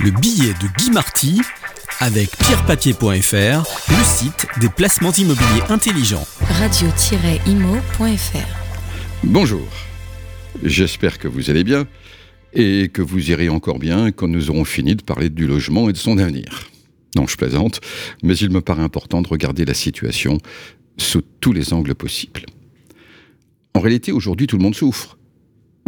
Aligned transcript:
Le 0.00 0.12
billet 0.12 0.52
de 0.54 0.68
Guy 0.76 0.92
Marty 0.92 1.40
avec 1.98 2.30
pierrepapier.fr, 2.36 3.02
le 3.90 4.04
site 4.04 4.46
des 4.60 4.68
placements 4.68 5.10
immobiliers 5.10 5.62
intelligents. 5.70 6.24
Radio-imo.fr 6.40 8.36
Bonjour, 9.24 9.66
j'espère 10.62 11.18
que 11.18 11.26
vous 11.26 11.50
allez 11.50 11.64
bien 11.64 11.88
et 12.52 12.90
que 12.92 13.02
vous 13.02 13.32
irez 13.32 13.48
encore 13.48 13.80
bien 13.80 14.12
quand 14.12 14.28
nous 14.28 14.50
aurons 14.50 14.64
fini 14.64 14.94
de 14.94 15.02
parler 15.02 15.30
du 15.30 15.48
logement 15.48 15.88
et 15.88 15.92
de 15.92 15.98
son 15.98 16.18
avenir. 16.18 16.70
Non, 17.16 17.26
je 17.26 17.36
plaisante, 17.36 17.80
mais 18.22 18.36
il 18.36 18.50
me 18.50 18.60
paraît 18.60 18.84
important 18.84 19.20
de 19.20 19.28
regarder 19.28 19.64
la 19.64 19.74
situation 19.74 20.38
sous 20.96 21.22
tous 21.40 21.52
les 21.52 21.72
angles 21.72 21.96
possibles. 21.96 22.46
En 23.74 23.80
réalité, 23.80 24.12
aujourd'hui, 24.12 24.46
tout 24.46 24.58
le 24.58 24.62
monde 24.62 24.76
souffre. 24.76 25.18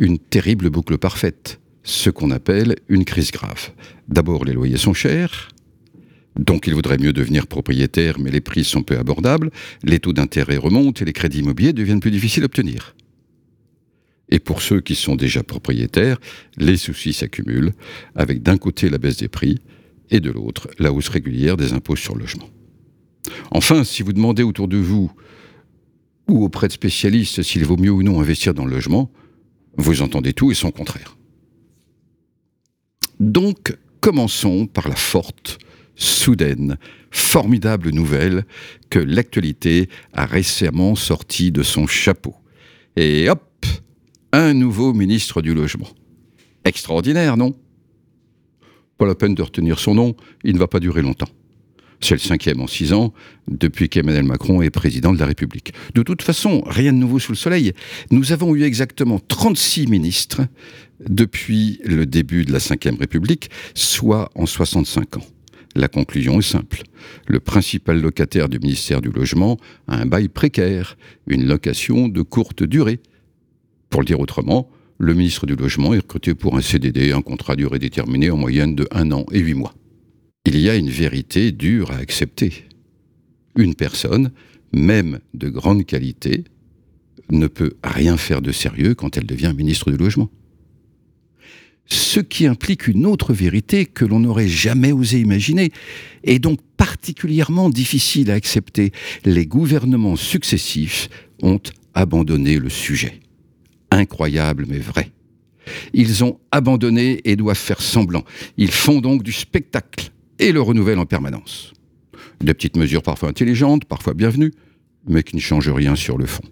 Une 0.01 0.19
terrible 0.19 0.69
boucle 0.69 0.99
parfaite, 0.99 1.60
ce 1.83 2.11
qu'on 2.11 2.31
appelle 2.31 2.77
une 2.89 3.05
crise 3.05 3.31
grave. 3.31 3.71
D'abord, 4.09 4.45
les 4.45 4.53
loyers 4.53 4.77
sont 4.77 4.95
chers, 4.95 5.49
donc 6.39 6.67
il 6.67 6.75
vaudrait 6.75 6.99
mieux 6.99 7.13
devenir 7.13 7.46
propriétaire, 7.46 8.18
mais 8.18 8.31
les 8.31 8.41
prix 8.41 8.64
sont 8.64 8.82
peu 8.82 8.99
abordables, 8.99 9.50
les 9.82 9.99
taux 9.99 10.13
d'intérêt 10.13 10.57
remontent 10.57 11.03
et 11.03 11.04
les 11.04 11.13
crédits 11.13 11.40
immobiliers 11.40 11.73
deviennent 11.73 12.01
plus 12.01 12.11
difficiles 12.11 12.43
à 12.43 12.46
obtenir. 12.46 12.95
Et 14.29 14.39
pour 14.39 14.63
ceux 14.63 14.81
qui 14.81 14.95
sont 14.95 15.17
déjà 15.17 15.43
propriétaires, 15.43 16.18
les 16.57 16.77
soucis 16.77 17.13
s'accumulent, 17.13 17.73
avec 18.15 18.43
d'un 18.43 18.59
côté 18.59 18.89
la 18.89 18.99
baisse 18.99 19.17
des 19.17 19.29
prix, 19.29 19.59
et 20.11 20.21
de 20.21 20.31
l'autre 20.31 20.68
la 20.79 20.93
hausse 20.93 21.09
régulière 21.09 21.57
des 21.57 21.73
impôts 21.73 21.96
sur 21.96 22.15
le 22.15 22.21
logement. 22.21 22.49
Enfin, 23.51 23.85
si 23.85 24.03
vous 24.03 24.12
demandez 24.12 24.43
autour 24.43 24.68
de 24.68 24.76
vous 24.76 25.11
ou 26.29 26.45
auprès 26.45 26.68
de 26.68 26.73
spécialistes 26.73 27.43
s'il 27.43 27.65
vaut 27.65 27.76
mieux 27.76 27.90
ou 27.90 28.03
non 28.03 28.21
investir 28.21 28.54
dans 28.54 28.65
le 28.65 28.73
logement, 28.73 29.11
vous 29.76 30.03
entendez 30.03 30.32
tout 30.32 30.51
et 30.51 30.54
son 30.54 30.71
contraire. 30.71 31.17
Donc, 33.20 33.77
commençons 34.01 34.67
par 34.67 34.89
la 34.89 34.97
forte, 34.97 35.59
soudaine, 35.95 36.79
formidable 37.11 37.91
nouvelle 37.91 38.45
que 38.89 38.99
l'actualité 38.99 39.89
a 40.15 40.25
récemment 40.25 40.95
sortie 40.95 41.53
de 41.53 41.62
son 41.62 41.87
chapeau. 41.87 42.35
Et 42.97 43.29
hop, 43.29 43.67
un 44.33 44.55
nouveau 44.55 44.95
ministre 44.95 45.43
du 45.43 45.55
Logement. 45.55 45.89
Extraordinaire, 46.65 47.37
non? 47.37 47.55
Pas 48.97 49.07
la 49.07 49.15
peine 49.15 49.34
de 49.34 49.43
retenir 49.43 49.79
son 49.79 49.95
nom, 49.95 50.17
il 50.43 50.55
ne 50.55 50.59
va 50.59 50.67
pas 50.67 50.81
durer 50.81 51.03
longtemps. 51.03 51.29
C'est 52.01 52.15
le 52.15 52.20
cinquième 52.20 52.61
en 52.61 52.67
six 52.67 52.93
ans 52.93 53.12
depuis 53.47 53.89
qu'Emmanuel 53.89 54.25
Macron 54.25 54.62
est 54.62 54.70
président 54.70 55.12
de 55.12 55.19
la 55.19 55.27
République. 55.27 55.75
De 55.95 56.03
toute 56.03 56.23
façon, 56.23 56.62
rien 56.67 56.93
de 56.93 56.98
nouveau 56.98 57.19
sous 57.19 57.33
le 57.33 57.37
soleil. 57.37 57.73
Nous 58.11 58.33
avons 58.33 58.55
eu 58.55 58.62
exactement 58.62 59.20
36 59.20 59.87
ministres 59.87 60.41
depuis 61.06 61.78
le 61.84 62.06
début 62.06 62.45
de 62.45 62.53
la 62.53 62.59
Ve 62.59 62.98
République, 62.98 63.51
soit 63.75 64.31
en 64.34 64.47
65 64.47 65.19
ans. 65.19 65.27
La 65.77 65.89
conclusion 65.89 66.39
est 66.39 66.43
simple. 66.43 66.83
Le 67.27 67.39
principal 67.39 68.01
locataire 68.01 68.48
du 68.48 68.59
ministère 68.59 69.01
du 69.01 69.11
Logement 69.11 69.56
a 69.87 69.97
un 69.97 70.06
bail 70.06 70.28
précaire, 70.28 70.97
une 71.27 71.47
location 71.47 72.09
de 72.09 72.23
courte 72.23 72.62
durée. 72.62 73.01
Pour 73.89 74.01
le 74.01 74.06
dire 74.06 74.21
autrement, 74.21 74.69
le 74.98 75.15
ministre 75.15 75.47
du 75.47 75.55
Logement 75.55 75.95
est 75.95 75.98
recruté 75.98 76.34
pour 76.34 76.56
un 76.56 76.61
CDD, 76.61 77.12
un 77.12 77.23
contrat 77.23 77.56
durée 77.56 77.78
déterminée 77.78 78.31
en 78.31 78.37
moyenne 78.37 78.75
de 78.75 78.89
un 78.91 79.12
an 79.12 79.27
et 79.31 79.39
huit 79.39 79.55
mois. 79.55 79.75
Il 80.47 80.59
y 80.59 80.69
a 80.69 80.77
une 80.77 80.91
vérité 80.91 81.53
dure 81.53 81.91
à 81.91 81.97
accepter. 81.97 82.65
Une 83.57 83.75
personne, 83.75 84.33
même 84.73 85.21
de 85.35 85.49
grande 85.49 85.85
qualité, 85.85 86.45
ne 87.31 87.47
peut 87.47 87.75
rien 87.85 88.17
faire 88.17 88.43
de 88.43 88.51
sérieux 88.51 88.95
quand 88.95 89.17
elle 89.17 89.27
devient 89.27 89.53
ministre 89.57 89.91
du 89.91 89.97
Logement 89.97 90.31
ce 91.91 92.21
qui 92.21 92.47
implique 92.47 92.87
une 92.87 93.05
autre 93.05 93.35
vérité 93.35 93.85
que 93.85 94.05
l'on 94.05 94.21
n'aurait 94.21 94.49
jamais 94.49 94.93
osé 94.93 95.21
imaginer, 95.21 95.73
et 96.25 96.39
donc 96.39 96.61
particulièrement 96.77 97.69
difficile 97.69 98.31
à 98.31 98.35
accepter. 98.35 98.93
Les 99.25 99.45
gouvernements 99.45 100.17
successifs 100.17 101.09
ont 101.43 101.61
abandonné 101.95 102.59
le 102.59 102.69
sujet. 102.69 103.21
Incroyable 103.91 104.67
mais 104.69 104.79
vrai. 104.79 105.11
Ils 105.93 106.25
ont 106.25 106.39
abandonné 106.53 107.21
et 107.25 107.37
doivent 107.37 107.59
faire 107.59 107.83
semblant. 107.83 108.25
Ils 108.56 108.71
font 108.71 109.00
donc 109.00 109.23
du 109.23 109.33
spectacle 109.33 110.11
et 110.41 110.51
le 110.51 110.61
renouvellent 110.61 110.99
en 110.99 111.06
permanence. 111.06 111.73
Des 112.41 112.55
petites 112.55 112.77
mesures 112.77 113.03
parfois 113.03 113.28
intelligentes, 113.28 113.84
parfois 113.84 114.15
bienvenues, 114.15 114.53
mais 115.06 115.23
qui 115.23 115.37
ne 115.37 115.41
changent 115.41 115.71
rien 115.71 115.95
sur 115.95 116.19
le 116.19 116.27
fond 116.27 116.43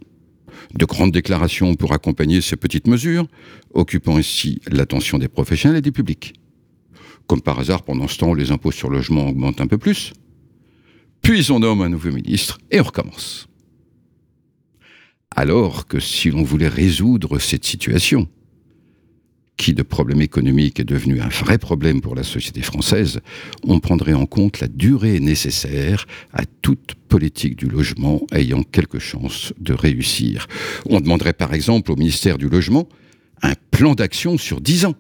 de 0.75 0.85
grandes 0.85 1.13
déclarations 1.13 1.75
pour 1.75 1.93
accompagner 1.93 2.41
ces 2.41 2.57
petites 2.57 2.87
mesures, 2.87 3.27
occupant 3.73 4.17
ainsi 4.17 4.61
l'attention 4.71 5.19
des 5.19 5.29
professionnels 5.29 5.79
et 5.79 5.83
des 5.83 5.93
publics. 5.93 6.35
Comme 7.27 7.43
par 7.43 7.59
hasard, 7.59 7.83
pendant 7.83 8.09
ce 8.09 8.19
temps, 8.19 8.35
les 8.35 8.51
impôts 8.51 8.71
sur 8.71 8.91
logement 8.91 9.29
augmentent 9.29 9.61
un 9.61 9.67
peu 9.67 9.79
plus. 9.79 10.13
Puis 11.23 11.51
on 11.51 11.61
nomme 11.61 11.83
un 11.83 11.89
nouveau 11.89 12.11
ministre 12.11 12.59
et 12.71 12.81
on 12.81 12.85
recommence. 12.85 13.49
Alors 15.35 15.87
que 15.87 16.01
si 16.01 16.31
l'on 16.31 16.43
voulait 16.43 16.69
résoudre 16.69 17.39
cette 17.39 17.65
situation, 17.65 18.29
qui 19.59 19.75
de 19.75 19.83
problème 19.83 20.23
économique 20.23 20.81
est 20.81 20.85
devenu 20.85 21.21
un 21.21 21.29
vrai 21.29 21.59
problème 21.59 22.01
pour 22.01 22.15
la 22.15 22.23
société 22.23 22.63
française, 22.63 23.21
on 23.65 23.81
prendrait 23.81 24.15
en 24.15 24.25
compte 24.25 24.61
la 24.61 24.69
durée 24.69 25.21
nécessaire 25.21 26.07
à 26.33 26.45
toute 26.63 26.95
politique 27.09 27.57
du 27.57 27.67
logement 27.67 28.23
ayant 28.33 28.63
quelque 28.63 28.99
chance 28.99 29.53
de 29.59 29.75
réussir. 29.75 30.47
On 30.87 31.01
demanderait 31.01 31.35
par 31.35 31.53
exemple 31.53 31.93
au 31.93 31.97
ministère 31.97 32.39
du 32.39 32.49
Logement 32.49 32.89
un 33.43 33.55
plan 33.71 33.95
d'action 33.95 34.39
sur 34.39 34.61
10 34.61 34.87
ans 34.87 34.95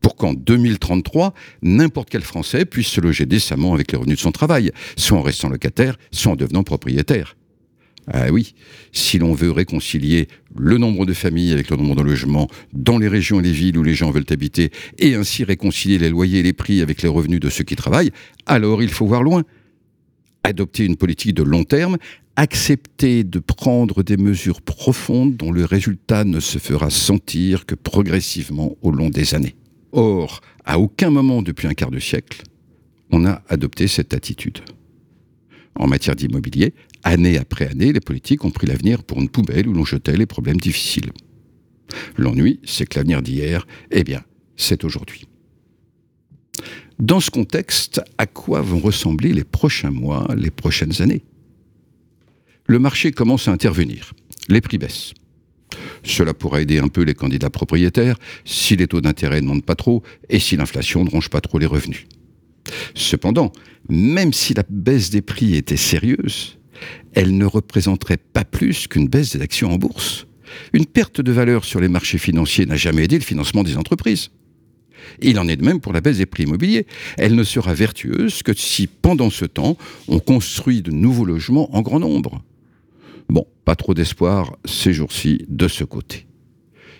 pour 0.00 0.16
qu'en 0.16 0.34
2033, 0.34 1.32
n'importe 1.62 2.10
quel 2.10 2.22
Français 2.22 2.64
puisse 2.64 2.88
se 2.88 3.00
loger 3.00 3.24
décemment 3.24 3.72
avec 3.72 3.92
les 3.92 3.98
revenus 3.98 4.18
de 4.18 4.22
son 4.22 4.32
travail, 4.32 4.72
soit 4.96 5.16
en 5.16 5.22
restant 5.22 5.48
locataire, 5.48 5.96
soit 6.10 6.32
en 6.32 6.36
devenant 6.36 6.64
propriétaire. 6.64 7.36
Ah 8.10 8.30
oui, 8.32 8.54
si 8.90 9.18
l'on 9.18 9.32
veut 9.32 9.52
réconcilier 9.52 10.26
le 10.56 10.76
nombre 10.76 11.06
de 11.06 11.12
familles 11.12 11.52
avec 11.52 11.70
le 11.70 11.76
nombre 11.76 11.94
de 11.94 12.02
logements 12.02 12.48
dans 12.72 12.98
les 12.98 13.06
régions 13.06 13.38
et 13.38 13.44
les 13.44 13.52
villes 13.52 13.78
où 13.78 13.84
les 13.84 13.94
gens 13.94 14.10
veulent 14.10 14.26
habiter, 14.30 14.70
et 14.98 15.14
ainsi 15.14 15.44
réconcilier 15.44 15.98
les 15.98 16.10
loyers 16.10 16.40
et 16.40 16.42
les 16.42 16.52
prix 16.52 16.80
avec 16.80 17.02
les 17.02 17.08
revenus 17.08 17.38
de 17.38 17.48
ceux 17.48 17.62
qui 17.62 17.76
travaillent, 17.76 18.10
alors 18.46 18.82
il 18.82 18.88
faut 18.88 19.06
voir 19.06 19.22
loin. 19.22 19.44
Adopter 20.42 20.84
une 20.84 20.96
politique 20.96 21.34
de 21.34 21.44
long 21.44 21.62
terme, 21.62 21.96
accepter 22.34 23.22
de 23.22 23.38
prendre 23.38 24.02
des 24.02 24.16
mesures 24.16 24.62
profondes 24.62 25.36
dont 25.36 25.52
le 25.52 25.64
résultat 25.64 26.24
ne 26.24 26.40
se 26.40 26.58
fera 26.58 26.90
sentir 26.90 27.66
que 27.66 27.76
progressivement 27.76 28.76
au 28.82 28.90
long 28.90 29.10
des 29.10 29.36
années. 29.36 29.54
Or, 29.92 30.40
à 30.64 30.80
aucun 30.80 31.10
moment 31.10 31.42
depuis 31.42 31.68
un 31.68 31.74
quart 31.74 31.92
de 31.92 32.00
siècle, 32.00 32.42
on 33.12 33.26
a 33.26 33.42
adopté 33.48 33.86
cette 33.86 34.14
attitude. 34.14 34.58
En 35.76 35.86
matière 35.86 36.16
d'immobilier, 36.16 36.74
année 37.02 37.38
après 37.38 37.68
année, 37.68 37.92
les 37.92 38.00
politiques 38.00 38.44
ont 38.44 38.50
pris 38.50 38.66
l'avenir 38.66 39.02
pour 39.02 39.20
une 39.20 39.28
poubelle 39.28 39.68
où 39.68 39.72
l'on 39.72 39.84
jetait 39.84 40.16
les 40.16 40.26
problèmes 40.26 40.60
difficiles. 40.60 41.12
L'ennui, 42.16 42.60
c'est 42.64 42.86
que 42.86 42.98
l'avenir 42.98 43.22
d'hier, 43.22 43.66
eh 43.90 44.04
bien, 44.04 44.22
c'est 44.56 44.84
aujourd'hui. 44.84 45.26
Dans 46.98 47.20
ce 47.20 47.30
contexte, 47.30 48.00
à 48.18 48.26
quoi 48.26 48.60
vont 48.60 48.78
ressembler 48.78 49.32
les 49.32 49.44
prochains 49.44 49.90
mois, 49.90 50.28
les 50.36 50.50
prochaines 50.50 51.02
années? 51.02 51.22
Le 52.66 52.78
marché 52.78 53.10
commence 53.10 53.48
à 53.48 53.52
intervenir. 53.52 54.12
Les 54.48 54.60
prix 54.60 54.78
baissent. 54.78 55.12
Cela 56.04 56.34
pourrait 56.34 56.62
aider 56.62 56.78
un 56.78 56.88
peu 56.88 57.02
les 57.02 57.14
candidats 57.14 57.50
propriétaires 57.50 58.18
si 58.44 58.76
les 58.76 58.86
taux 58.86 59.00
d'intérêt 59.00 59.40
ne 59.40 59.46
montent 59.46 59.64
pas 59.64 59.74
trop 59.74 60.02
et 60.28 60.38
si 60.38 60.56
l'inflation 60.56 61.04
ne 61.04 61.10
ronge 61.10 61.28
pas 61.28 61.40
trop 61.40 61.58
les 61.58 61.66
revenus. 61.66 62.06
Cependant, 62.94 63.52
même 63.88 64.32
si 64.32 64.54
la 64.54 64.64
baisse 64.68 65.10
des 65.10 65.22
prix 65.22 65.56
était 65.56 65.76
sérieuse, 65.76 66.58
elle 67.14 67.36
ne 67.36 67.44
représenterait 67.44 68.16
pas 68.16 68.44
plus 68.44 68.86
qu'une 68.86 69.08
baisse 69.08 69.36
des 69.36 69.42
actions 69.42 69.72
en 69.72 69.76
bourse. 69.76 70.26
Une 70.72 70.86
perte 70.86 71.20
de 71.20 71.32
valeur 71.32 71.64
sur 71.64 71.80
les 71.80 71.88
marchés 71.88 72.18
financiers 72.18 72.66
n'a 72.66 72.76
jamais 72.76 73.04
aidé 73.04 73.18
le 73.18 73.24
financement 73.24 73.62
des 73.62 73.76
entreprises. 73.76 74.30
Il 75.20 75.38
en 75.38 75.48
est 75.48 75.56
de 75.56 75.64
même 75.64 75.80
pour 75.80 75.92
la 75.92 76.00
baisse 76.00 76.18
des 76.18 76.26
prix 76.26 76.44
immobiliers. 76.44 76.86
Elle 77.18 77.34
ne 77.34 77.44
sera 77.44 77.74
vertueuse 77.74 78.42
que 78.42 78.52
si, 78.54 78.86
pendant 78.86 79.30
ce 79.30 79.44
temps, 79.44 79.76
on 80.08 80.18
construit 80.18 80.82
de 80.82 80.90
nouveaux 80.90 81.24
logements 81.24 81.74
en 81.74 81.82
grand 81.82 82.00
nombre. 82.00 82.42
Bon, 83.28 83.46
pas 83.64 83.76
trop 83.76 83.94
d'espoir 83.94 84.56
ces 84.64 84.92
jours-ci 84.92 85.44
de 85.48 85.68
ce 85.68 85.84
côté. 85.84 86.26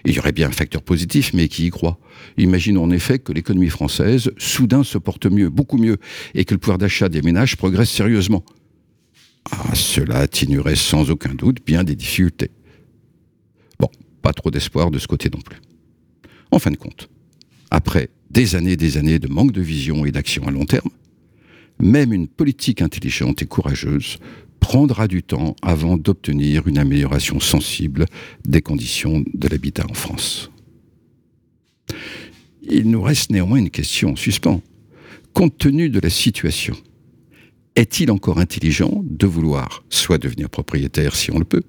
Il 0.05 0.15
y 0.15 0.19
aurait 0.19 0.33
bien 0.33 0.49
un 0.49 0.53
facteur 0.53 0.83
positif, 0.83 1.33
mais 1.33 1.47
qui 1.47 1.67
y 1.67 1.71
croit? 1.71 1.99
Imaginons 2.37 2.83
en 2.83 2.91
effet 2.91 3.21
que 3.21 3.33
l'économie 3.33 3.69
française, 3.69 4.33
soudain, 4.37 4.83
se 4.83 4.99
porte 4.99 5.27
mieux, 5.27 5.49
beaucoup 5.49 5.79
mieux, 5.79 5.99
et 6.35 6.45
que 6.45 6.55
le 6.55 6.59
pouvoir 6.59 6.79
d'achat 6.79 7.09
des 7.09 7.23
ménages 7.23 7.57
progresse 7.57 7.91
sérieusement. 7.91 8.45
Ah, 9.51 9.75
cela 9.75 10.19
atténuerait 10.19 10.77
sans 10.77 11.11
aucun 11.11 11.35
doute 11.35 11.65
bien 11.65 11.85
des 11.85 11.97
difficultés. 11.97 12.51
Bon, 13.79 13.89
pas 14.23 14.33
trop 14.33 14.51
d'espoir 14.51 14.91
de 14.91 14.99
ce 14.99 15.07
côté 15.07 15.29
non 15.33 15.41
plus. 15.41 15.61
En 16.51 16.59
fin 16.59 16.71
de 16.71 16.77
compte, 16.77 17.09
après 17.71 18.11
des 18.31 18.55
années 18.55 18.73
et 18.73 18.77
des 18.77 18.97
années 18.99 19.19
de 19.19 19.29
manque 19.29 19.53
de 19.53 19.63
vision 19.63 20.05
et 20.05 20.13
d'action 20.13 20.47
à 20.47 20.51
long 20.51 20.65
terme, 20.65 20.91
même 21.81 22.13
une 22.13 22.29
politique 22.29 22.83
intelligente 22.83 23.43
et 23.43 23.47
courageuse 23.47 24.19
prendra 24.61 25.09
du 25.09 25.23
temps 25.23 25.57
avant 25.61 25.97
d'obtenir 25.97 26.69
une 26.69 26.79
amélioration 26.79 27.41
sensible 27.41 28.07
des 28.47 28.63
conditions 28.63 29.25
de 29.35 29.49
l'habitat 29.49 29.85
en 29.91 29.95
France. 29.95 30.51
Il 32.63 32.89
nous 32.89 33.03
reste 33.03 33.31
néanmoins 33.31 33.59
une 33.59 33.71
question 33.71 34.13
en 34.13 34.17
suspens. 34.17 34.63
Compte 35.33 35.59
tenu 35.59 35.91
de 35.91 35.99
la 35.99 36.11
situation, 36.11 36.77
est-il 37.77 38.11
encore 38.11 38.39
intelligent 38.39 39.03
de 39.05 39.27
vouloir 39.27 39.85
soit 39.89 40.19
devenir 40.19 40.51
propriétaire 40.51 41.17
si 41.17 41.31
on 41.31 41.39
le 41.39 41.45
peut, 41.45 41.63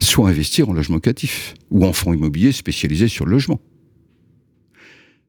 soit 0.00 0.28
investir 0.28 0.68
en 0.68 0.72
logement 0.72 0.96
locatif 0.96 1.54
ou 1.70 1.84
en 1.84 1.92
fonds 1.92 2.12
immobiliers 2.12 2.52
spécialisés 2.52 3.08
sur 3.08 3.24
le 3.24 3.32
logement? 3.32 3.60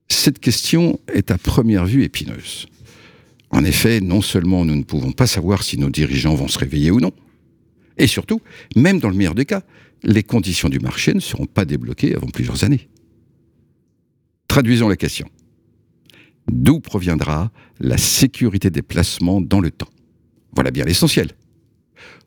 Cette 0.10 0.40
question 0.40 1.00
est 1.12 1.32
à 1.32 1.38
première 1.38 1.86
vue 1.86 2.04
épineuse. 2.04 2.68
En 3.50 3.64
effet, 3.64 4.02
non 4.02 4.22
seulement 4.22 4.66
nous 4.66 4.76
ne 4.76 4.84
pouvons 4.84 5.12
pas 5.12 5.28
savoir 5.28 5.64
si 5.64 5.78
nos 5.78 5.90
dirigeants 5.90 6.36
vont 6.36 6.48
se 6.48 6.60
réveiller 6.60 6.92
ou 6.92 7.00
non, 7.00 7.12
et 7.98 8.08
surtout, 8.08 8.42
même 8.76 9.00
dans 9.00 9.10
le 9.10 9.16
meilleur 9.16 9.36
des 9.36 9.46
cas, 9.46 9.62
les 10.04 10.24
conditions 10.24 10.70
du 10.70 10.80
marché 10.80 11.14
ne 11.14 11.20
seront 11.20 11.46
pas 11.46 11.66
débloquées 11.66 12.16
avant 12.16 12.28
plusieurs 12.28 12.64
années. 12.64 12.90
Traduisons 14.48 14.90
la 14.90 14.98
question. 14.98 15.28
D'où 16.52 16.80
proviendra 16.80 17.52
la 17.80 17.98
sécurité 17.98 18.70
des 18.70 18.82
placements 18.82 19.42
dans 19.42 19.60
le 19.60 19.72
temps? 19.72 19.90
Voilà 20.56 20.72
bien 20.72 20.86
l'essentiel. 20.86 21.32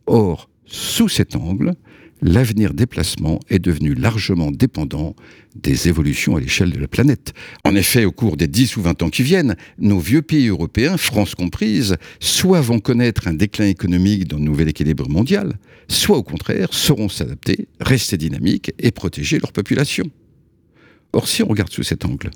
Or, 0.07 0.49
sous 0.65 1.09
cet 1.09 1.37
angle, 1.37 1.75
l'avenir 2.23 2.75
des 2.75 2.87
placements 2.87 3.41
est 3.49 3.59
devenu 3.59 3.95
largement 3.95 4.51
dépendant 4.51 5.15
des 5.55 5.89
évolutions 5.89 6.37
à 6.37 6.41
l'échelle 6.41 6.71
de 6.71 6.79
la 6.79 6.89
planète. 6.89 7.33
En 7.65 7.75
effet, 7.75 8.05
au 8.05 8.13
cours 8.13 8.37
des 8.37 8.47
10 8.47 8.77
ou 8.77 8.83
20 8.83 9.03
ans 9.03 9.11
qui 9.11 9.23
viennent, 9.23 9.57
nos 9.79 9.99
vieux 9.99 10.23
pays 10.23 10.49
européens, 10.49 10.97
France 10.97 11.35
comprise, 11.35 11.97
soit 12.21 12.61
vont 12.61 12.81
connaître 12.81 13.29
un 13.29 13.35
déclin 13.35 13.67
économique 13.67 14.27
dans 14.29 14.39
le 14.39 14.45
nouvel 14.45 14.69
équilibre 14.69 15.09
mondial, 15.09 15.59
soit 15.89 16.19
au 16.19 16.23
contraire 16.23 16.69
sauront 16.73 17.09
s'adapter, 17.09 17.69
rester 17.81 18.17
dynamiques 18.17 18.73
et 18.79 18.91
protéger 18.91 19.39
leur 19.39 19.53
population. 19.53 20.05
Or, 21.13 21.29
si 21.29 21.43
on 21.43 21.49
regarde 21.49 21.71
sous 21.71 21.83
cet 21.83 22.05
angle, 22.05 22.31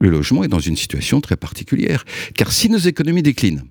le 0.00 0.10
logement 0.10 0.44
est 0.44 0.48
dans 0.48 0.60
une 0.60 0.76
situation 0.76 1.20
très 1.20 1.36
particulière, 1.36 2.04
car 2.34 2.52
si 2.52 2.68
nos 2.68 2.78
économies 2.78 3.22
déclinent, 3.22 3.64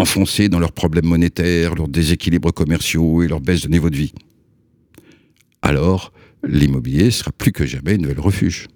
enfoncés 0.00 0.48
dans 0.48 0.58
leurs 0.58 0.72
problèmes 0.72 1.06
monétaires, 1.06 1.74
leurs 1.74 1.88
déséquilibres 1.88 2.52
commerciaux 2.52 3.22
et 3.22 3.28
leur 3.28 3.40
baisse 3.40 3.62
de 3.62 3.68
niveau 3.68 3.90
de 3.90 3.96
vie. 3.96 4.12
Alors, 5.62 6.12
l'immobilier 6.42 7.10
sera 7.10 7.32
plus 7.32 7.52
que 7.52 7.66
jamais 7.66 7.94
une 7.94 8.02
nouvelle 8.02 8.20
refuge. 8.20 8.66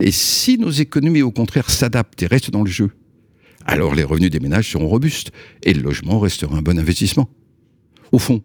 Et 0.00 0.10
si 0.10 0.58
nos 0.58 0.70
économies, 0.70 1.22
au 1.22 1.30
contraire, 1.30 1.70
s'adaptent 1.70 2.22
et 2.22 2.26
restent 2.26 2.50
dans 2.50 2.62
le 2.62 2.70
jeu, 2.70 2.90
alors 3.64 3.94
les 3.94 4.04
revenus 4.04 4.30
des 4.30 4.40
ménages 4.40 4.70
seront 4.70 4.88
robustes 4.88 5.32
et 5.62 5.72
le 5.72 5.82
logement 5.82 6.18
restera 6.18 6.56
un 6.56 6.62
bon 6.62 6.78
investissement. 6.78 7.30
Au 8.12 8.18
fond, 8.18 8.42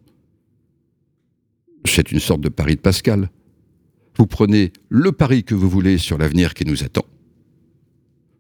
c'est 1.86 2.12
une 2.12 2.20
sorte 2.20 2.42
de 2.42 2.50
pari 2.50 2.76
de 2.76 2.82
Pascal. 2.82 3.30
Vous 4.18 4.26
prenez 4.26 4.72
le 4.88 5.12
pari 5.12 5.44
que 5.44 5.56
vous 5.56 5.70
voulez 5.70 5.98
sur 5.98 6.18
l'avenir 6.18 6.54
qui 6.54 6.66
nous 6.66 6.84
attend, 6.84 7.06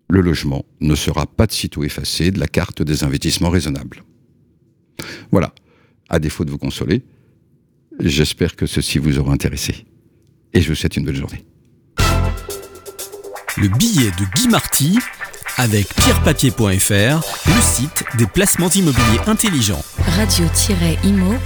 le 0.09 0.21
logement 0.21 0.65
ne 0.81 0.95
sera 0.95 1.25
pas 1.25 1.45
de 1.45 1.51
sitôt 1.51 1.83
effacé 1.83 2.31
de 2.31 2.39
la 2.39 2.47
carte 2.47 2.81
des 2.81 3.03
investissements 3.03 3.49
raisonnables. 3.49 4.03
Voilà. 5.31 5.53
À 6.09 6.19
défaut 6.19 6.43
de 6.43 6.49
vous 6.49 6.57
consoler, 6.57 7.03
j'espère 7.99 8.55
que 8.55 8.65
ceci 8.65 8.97
vous 8.97 9.19
aura 9.19 9.31
intéressé. 9.31 9.85
Et 10.53 10.61
je 10.61 10.69
vous 10.69 10.75
souhaite 10.75 10.97
une 10.97 11.05
bonne 11.05 11.15
journée. 11.15 11.45
Le 13.57 13.67
billet 13.67 14.09
de 14.11 14.25
Guy 14.35 14.47
Marty 14.47 14.97
avec 15.57 15.93
pierrepapier.fr, 15.93 17.21
le 17.47 17.61
site 17.61 18.03
des 18.17 18.25
placements 18.25 18.69
immobiliers 18.69 19.19
intelligents. 19.27 19.83
Radio-imo.fr 20.15 21.39